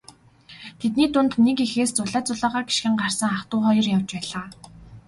[0.79, 4.47] Тэдний дунд нэг эхээс зулай зулайгаа гишгэн гарсан ах дүү хоёр явж байлаа.